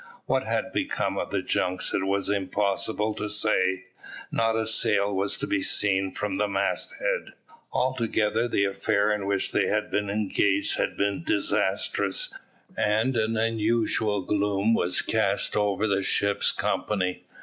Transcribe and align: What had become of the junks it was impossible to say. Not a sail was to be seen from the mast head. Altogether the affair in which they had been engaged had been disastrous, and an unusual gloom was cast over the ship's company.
What 0.25 0.45
had 0.45 0.73
become 0.73 1.19
of 1.19 1.29
the 1.29 1.43
junks 1.43 1.93
it 1.93 2.05
was 2.05 2.27
impossible 2.27 3.13
to 3.13 3.29
say. 3.29 3.83
Not 4.31 4.55
a 4.55 4.65
sail 4.65 5.13
was 5.13 5.37
to 5.37 5.45
be 5.45 5.61
seen 5.61 6.11
from 6.11 6.37
the 6.37 6.47
mast 6.47 6.95
head. 6.99 7.33
Altogether 7.71 8.47
the 8.47 8.65
affair 8.65 9.11
in 9.13 9.27
which 9.27 9.51
they 9.51 9.67
had 9.67 9.91
been 9.91 10.09
engaged 10.09 10.79
had 10.79 10.97
been 10.97 11.23
disastrous, 11.23 12.33
and 12.75 13.15
an 13.15 13.37
unusual 13.37 14.21
gloom 14.23 14.73
was 14.73 15.03
cast 15.03 15.55
over 15.55 15.85
the 15.85 16.01
ship's 16.01 16.51
company. 16.51 17.27